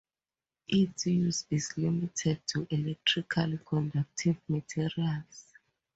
[0.67, 5.45] Its use is limited to electrically conductive materials.